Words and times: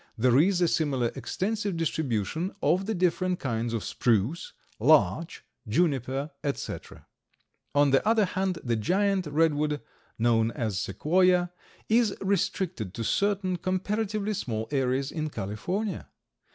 There 0.17 0.39
is 0.39 0.61
a 0.61 0.67
similar 0.67 1.11
extensive 1.15 1.77
distribution 1.77 2.55
of 2.63 2.87
the 2.87 2.95
different 2.95 3.39
kinds 3.39 3.71
of 3.71 3.83
spruce, 3.83 4.51
larch, 4.79 5.43
juniper, 5.67 6.31
etc. 6.43 7.05
On 7.75 7.91
the 7.91 8.03
other 8.07 8.25
hand, 8.25 8.57
the 8.63 8.75
giant 8.75 9.27
redwood, 9.27 9.79
known 10.17 10.49
as 10.53 10.79
Sequoia, 10.79 11.51
is 11.87 12.17
restricted 12.19 12.95
to 12.95 13.03
certain 13.03 13.57
comparatively 13.57 14.33
small 14.33 14.67
areas 14.71 15.11
in 15.11 15.29
California. 15.29 16.07